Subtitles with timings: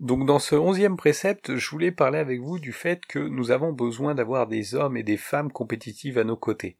[0.00, 3.70] Donc dans ce onzième précepte, je voulais parler avec vous du fait que nous avons
[3.70, 6.78] besoin d'avoir des hommes et des femmes compétitifs à nos côtés.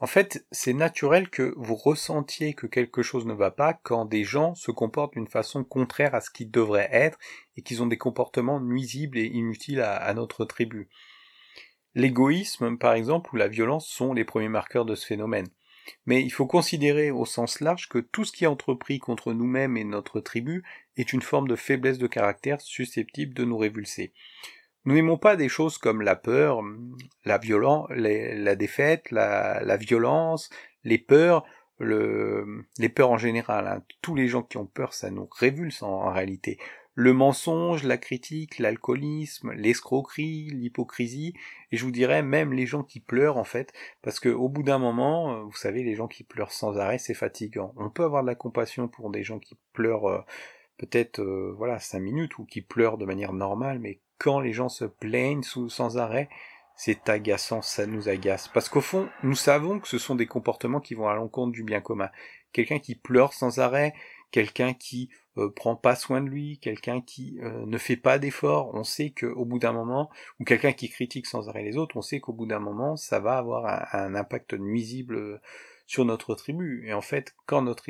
[0.00, 4.24] En fait, c'est naturel que vous ressentiez que quelque chose ne va pas quand des
[4.24, 7.18] gens se comportent d'une façon contraire à ce qu'ils devraient être
[7.56, 10.88] et qu'ils ont des comportements nuisibles et inutiles à, à notre tribu.
[11.94, 15.48] L'égoïsme, par exemple, ou la violence sont les premiers marqueurs de ce phénomène.
[16.06, 19.76] Mais il faut considérer au sens large que tout ce qui est entrepris contre nous-mêmes
[19.76, 20.62] et notre tribu
[20.96, 24.12] est une forme de faiblesse de caractère susceptible de nous révulser.
[24.84, 26.60] Nous n'aimons pas des choses comme la peur,
[27.24, 30.50] la violence, la défaite, la, violence,
[30.82, 31.44] les peurs,
[31.78, 33.68] les peurs en général.
[33.68, 33.84] Hein.
[34.02, 36.58] Tous les gens qui ont peur, ça nous révulse en réalité
[36.94, 41.34] le mensonge, la critique, l'alcoolisme, l'escroquerie, l'hypocrisie,
[41.70, 44.62] et je vous dirais même les gens qui pleurent en fait, parce que au bout
[44.62, 47.72] d'un moment, euh, vous savez, les gens qui pleurent sans arrêt, c'est fatigant.
[47.76, 50.20] On peut avoir de la compassion pour des gens qui pleurent euh,
[50.76, 54.68] peut-être euh, voilà cinq minutes ou qui pleurent de manière normale, mais quand les gens
[54.68, 56.28] se plaignent sans arrêt,
[56.76, 58.48] c'est agaçant, ça nous agace.
[58.48, 61.64] Parce qu'au fond, nous savons que ce sont des comportements qui vont à l'encontre du
[61.64, 62.10] bien commun.
[62.52, 63.94] Quelqu'un qui pleure sans arrêt,
[64.30, 68.70] quelqu'un qui euh, prend pas soin de lui, quelqu'un qui euh, ne fait pas d'efforts,
[68.74, 72.02] on sait qu'au bout d'un moment, ou quelqu'un qui critique sans arrêt les autres, on
[72.02, 75.40] sait qu'au bout d'un moment, ça va avoir un, impact nuisible euh,
[75.86, 76.86] sur notre tribu.
[76.86, 77.86] Et en fait, quand notre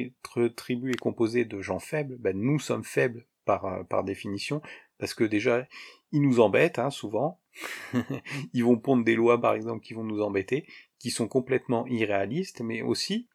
[0.54, 4.62] tribu est composée de gens faibles, ben nous sommes faibles par, par définition,
[4.98, 5.66] parce que déjà,
[6.12, 7.40] ils nous embêtent hein, souvent.
[8.52, 10.64] ils vont pondre des lois, par exemple, qui vont nous embêter,
[11.00, 13.28] qui sont complètement irréalistes, mais aussi,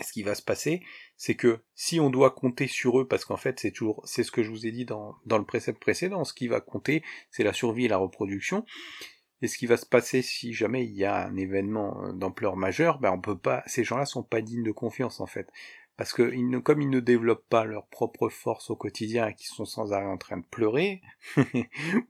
[0.00, 0.82] ce qui va se passer,
[1.16, 4.32] c'est que si on doit compter sur eux, parce qu'en fait c'est toujours, c'est ce
[4.32, 7.44] que je vous ai dit dans, dans le précepte précédent, ce qui va compter, c'est
[7.44, 8.64] la survie et la reproduction.
[9.42, 12.56] Et ce qui va se passer si jamais il y a un événement euh, d'ampleur
[12.56, 15.50] majeure, ben on peut pas, ces gens-là sont pas dignes de confiance en fait,
[15.96, 19.34] parce que ils ne, comme ils ne développent pas leur propre force au quotidien et
[19.34, 21.00] qu'ils sont sans arrêt en train de pleurer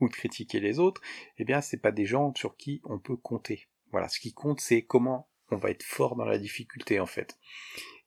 [0.01, 1.01] ou de critiquer les autres,
[1.39, 3.69] eh bien c'est pas des gens sur qui on peut compter.
[3.93, 7.39] Voilà, ce qui compte c'est comment on va être fort dans la difficulté en fait.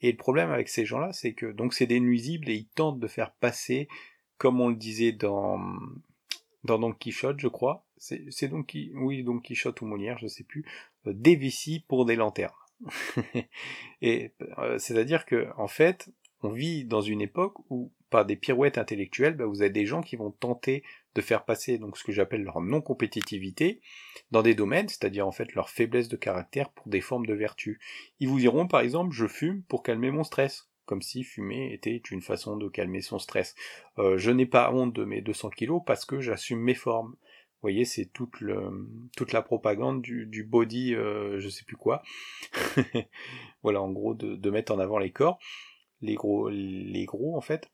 [0.02, 3.00] Et le problème avec ces gens-là, c'est que donc c'est des nuisibles et ils tentent
[3.00, 3.88] de faire passer,
[4.38, 5.60] comme on le disait dans
[6.64, 10.66] dans Don Quichotte, je crois, c'est donc oui Don Quichotte ou Molière, je sais plus,
[11.08, 12.52] euh, des vessies pour des lanternes.
[14.02, 16.10] et euh, c'est-à-dire que en fait,
[16.42, 20.04] on vit dans une époque où par des pirouettes intellectuelles, bah, vous avez des gens
[20.04, 20.84] qui vont tenter
[21.16, 23.82] de faire passer donc ce que j'appelle leur non-compétitivité
[24.30, 27.80] dans des domaines, c'est-à-dire en fait leur faiblesse de caractère pour des formes de vertu.
[28.20, 32.00] Ils vous diront par exemple je fume pour calmer mon stress, comme si fumer était
[32.12, 33.56] une façon de calmer son stress.
[33.98, 37.14] Euh, je n'ai pas honte de mes 200 kilos parce que j'assume mes formes.
[37.14, 42.04] Vous voyez, c'est toute, la propagande du, du body, euh, je sais plus quoi.
[43.64, 45.40] voilà, en gros, de, de mettre en avant les corps,
[46.02, 47.72] les gros, les gros en fait.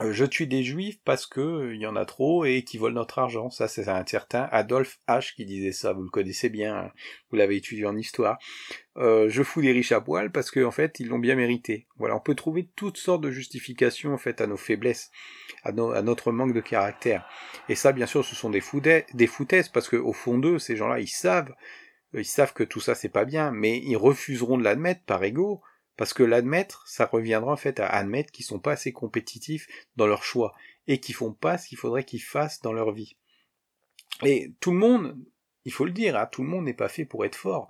[0.00, 2.78] Euh, je tue des juifs parce que euh, il y en a trop et qui
[2.78, 3.50] volent notre argent.
[3.50, 5.92] Ça, c'est un certain Adolphe H qui disait ça.
[5.92, 6.76] Vous le connaissez bien.
[6.76, 6.92] Hein.
[7.30, 8.38] Vous l'avez étudié en histoire.
[8.96, 11.86] Euh, je fous des riches à poil parce qu'en en fait, ils l'ont bien mérité.
[11.96, 15.10] Voilà, on peut trouver toutes sortes de justifications en fait à nos faiblesses,
[15.62, 17.28] à, notre manque de caractère.
[17.68, 18.62] Et ça, bien sûr, ce sont des,
[19.14, 21.54] des foutaises parce que au fond d'eux, ces gens-là, ils savent,
[22.12, 25.62] ils savent que tout ça c'est pas bien, mais ils refuseront de l'admettre par ego
[25.96, 30.06] parce que l'admettre, ça reviendra en fait à admettre qu'ils sont pas assez compétitifs dans
[30.06, 30.54] leur choix
[30.86, 33.16] et qu'ils font pas ce qu'il faudrait qu'ils fassent dans leur vie.
[34.22, 35.16] Et tout le monde,
[35.64, 37.68] il faut le dire, hein, tout le monde n'est pas fait pour être fort.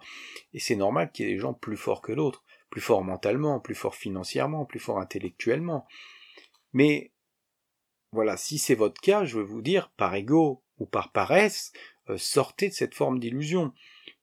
[0.52, 3.60] Et c'est normal qu'il y ait des gens plus forts que d'autres, plus forts mentalement,
[3.60, 5.86] plus forts financièrement, plus forts intellectuellement.
[6.72, 7.12] Mais
[8.12, 11.72] voilà, si c'est votre cas, je veux vous dire, par ego ou par paresse,
[12.10, 13.72] euh, sortez de cette forme d'illusion.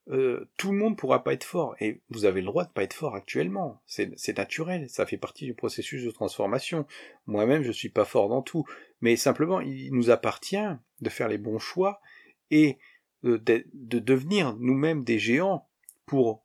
[0.09, 2.84] Euh, tout le monde pourra pas être fort, et vous avez le droit de pas
[2.84, 3.81] être fort actuellement.
[3.85, 6.88] C'est naturel, ça fait partie du processus de transformation.
[7.28, 8.66] Moi-même, je suis pas fort dans tout,
[9.01, 10.57] mais simplement, il nous appartient
[11.01, 12.01] de faire les bons choix
[12.50, 12.79] et
[13.23, 13.38] de,
[13.73, 15.69] de, devenir nous-mêmes des géants
[16.07, 16.44] pour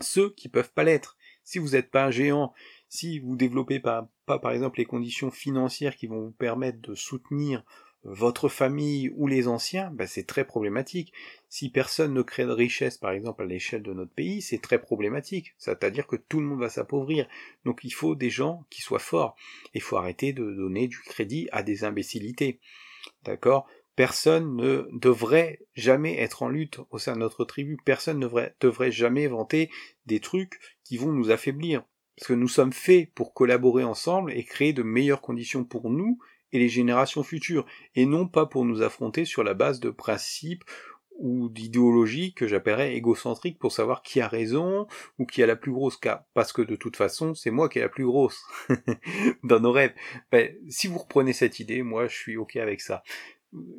[0.00, 1.16] ceux qui peuvent pas l'être.
[1.42, 2.54] Si vous n'êtes pas un géant,
[2.88, 7.64] si vous développez pas par exemple les conditions financières qui vont vous permettre de soutenir
[8.04, 11.12] votre famille ou les anciens, ben c'est très problématique.
[11.48, 14.80] Si personne ne crée de richesse, par exemple, à l'échelle de notre pays, c'est très
[14.80, 15.54] problématique.
[15.56, 17.26] C'est-à-dire que tout le monde va s'appauvrir.
[17.64, 19.36] Donc il faut des gens qui soient forts.
[19.72, 22.60] Il faut arrêter de donner du crédit à des imbécilités.
[23.24, 23.66] D'accord?
[23.96, 27.78] Personne ne devrait jamais être en lutte au sein de notre tribu.
[27.84, 29.70] Personne ne devrait, devrait jamais vanter
[30.06, 31.84] des trucs qui vont nous affaiblir.
[32.16, 36.18] Parce que nous sommes faits pour collaborer ensemble et créer de meilleures conditions pour nous
[36.54, 37.66] et les générations futures,
[37.96, 40.64] et non pas pour nous affronter sur la base de principes
[41.18, 44.86] ou d'idéologie que j'appellerais égocentrique pour savoir qui a raison
[45.18, 46.26] ou qui a la plus grosse cas.
[46.34, 48.42] Parce que de toute façon, c'est moi qui ai la plus grosse
[49.44, 49.94] dans nos rêves.
[50.32, 53.02] Ben, si vous reprenez cette idée, moi je suis ok avec ça.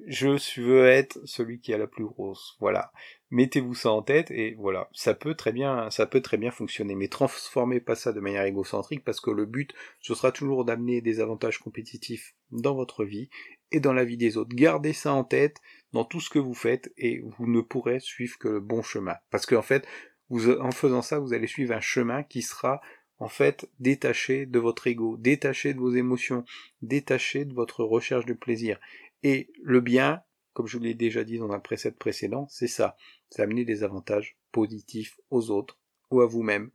[0.07, 2.55] Je veux être celui qui a la plus grosse.
[2.59, 2.91] Voilà.
[3.31, 4.89] Mettez-vous ça en tête et voilà.
[4.93, 6.95] Ça peut très bien, ça peut très bien fonctionner.
[6.95, 11.01] Mais transformez pas ça de manière égocentrique parce que le but, ce sera toujours d'amener
[11.01, 13.29] des avantages compétitifs dans votre vie
[13.71, 14.55] et dans la vie des autres.
[14.55, 15.57] Gardez ça en tête
[15.91, 19.15] dans tout ce que vous faites et vous ne pourrez suivre que le bon chemin.
[19.31, 19.85] Parce qu'en fait,
[20.29, 22.81] vous, en faisant ça, vous allez suivre un chemin qui sera
[23.17, 26.43] en fait détaché de votre ego, détaché de vos émotions,
[26.81, 28.79] détaché de votre recherche de plaisir.
[29.25, 30.21] Et le bien,
[30.53, 32.95] comme je vous l'ai déjà dit dans un précédent précédent, c'est ça,
[33.31, 35.79] c'est amener des avantages positifs aux autres
[36.11, 36.69] ou à vous-même.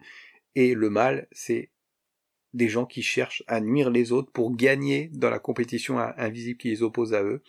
[0.57, 1.71] Et le mal, c'est
[2.53, 6.71] des gens qui cherchent à nuire les autres pour gagner dans la compétition invisible qui
[6.71, 7.41] les oppose à eux,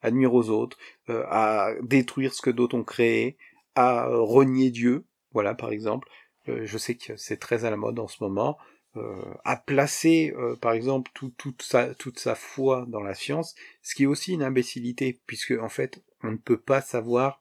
[0.00, 0.78] à nuire aux autres,
[1.10, 3.36] euh, à détruire ce que d'autres ont créé,
[3.74, 6.08] à renier Dieu, voilà par exemple.
[6.48, 8.56] Euh, je sais que c'est très à la mode en ce moment.
[8.96, 14.02] Euh, à placer, par exemple, toute, sa, toute sa foi dans la science, ce qui
[14.02, 17.40] est aussi une imbécilité, puisque en fait, on ne peut pas savoir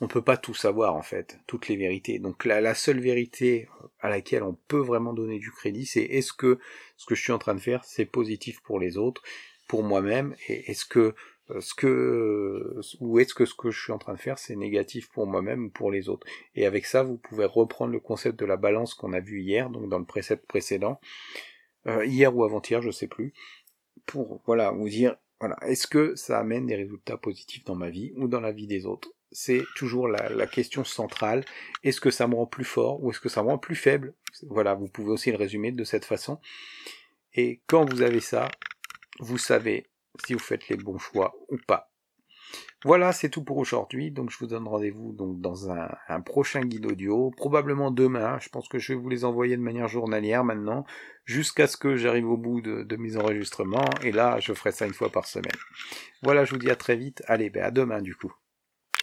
[0.00, 2.18] on peut pas tout savoir en fait, toutes les vérités.
[2.18, 3.68] Donc la, la, seule vérité
[4.00, 6.58] à laquelle on peut vraiment donner du crédit, c'est est-ce que
[6.96, 9.22] ce que je suis en train de faire, c'est positif pour les autres,
[9.66, 11.14] pour moi-même, et est-ce que euh,
[11.60, 15.08] ce que ou est-ce que ce que je suis en train de faire, c'est négatif
[15.08, 16.26] pour moi-même ou pour les autres.
[16.54, 19.70] Et avec ça, vous pouvez reprendre le concept de la balance qu'on a vu hier,
[19.70, 21.00] donc dans le précepte précédent,
[21.86, 23.32] euh, hier ou avant-hier, je sais plus,
[24.06, 28.12] pour voilà vous dire voilà, est-ce que ça amène des résultats positifs dans ma vie
[28.16, 29.12] ou dans la vie des autres?
[29.30, 31.44] C'est toujours la, question centrale.
[31.84, 34.14] Est-ce que ça me rend plus fort ou est-ce que ça me rend plus faible?
[34.48, 36.40] Voilà, vous pouvez aussi le résumer de cette façon.
[37.34, 38.48] Et quand vous avez ça,
[39.20, 39.86] vous savez
[40.24, 41.90] si vous faites les bons choix ou pas.
[42.84, 44.10] Voilà, c'est tout pour aujourd'hui.
[44.10, 48.38] Donc je vous donne rendez-vous donc dans un, prochain guide audio, probablement demain.
[48.40, 50.84] Je pense que je vais vous les envoyer de manière journalière maintenant,
[51.24, 53.88] jusqu'à ce que j'arrive au bout de, mes enregistrements.
[54.02, 55.52] Et là, je ferai ça une fois par semaine.
[56.22, 57.22] Voilà, je vous dis à très vite.
[57.26, 58.32] Allez, ben à demain du coup.